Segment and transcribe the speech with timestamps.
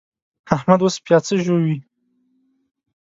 [0.55, 1.75] احمد اوس پياڅه ژووي.